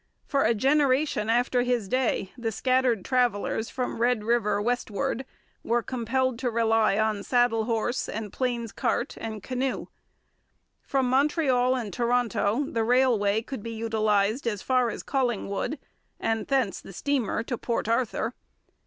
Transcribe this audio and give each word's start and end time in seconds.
For 0.25 0.41
a 0.45 0.55
generation 0.55 1.29
after 1.29 1.61
his 1.61 1.87
day 1.87 2.31
the 2.35 2.51
scattered 2.51 3.05
travellers 3.05 3.69
from 3.69 4.01
Red 4.01 4.23
River 4.23 4.59
westward 4.59 5.25
were 5.63 5.83
compelled 5.83 6.39
to 6.39 6.49
rely 6.49 6.97
on 6.97 7.21
saddle 7.21 7.65
horse 7.65 8.09
and 8.09 8.33
plains 8.33 8.71
cart 8.71 9.15
and 9.19 9.43
canoe. 9.43 9.89
From 10.81 11.07
Montreal 11.07 11.75
and 11.75 11.93
Toronto 11.93 12.63
the 12.63 12.83
railway 12.83 13.43
could 13.43 13.61
be 13.61 13.73
utilized 13.75 14.47
as 14.47 14.63
far 14.63 14.89
as 14.89 15.03
Collingwood, 15.03 15.77
and 16.19 16.47
thence 16.47 16.81
the 16.81 16.93
steamer 16.93 17.43
to 17.43 17.55
Port 17.55 17.87
Arthur. 17.87 18.33